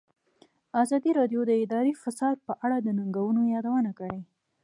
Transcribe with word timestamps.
ازادي 0.81 1.11
راډیو 1.19 1.41
د 1.45 1.51
اداري 1.63 1.93
فساد 2.03 2.37
په 2.47 2.53
اړه 2.65 2.77
د 2.81 2.87
ننګونو 2.97 3.41
یادونه 3.55 3.91
کړې. 3.99 4.19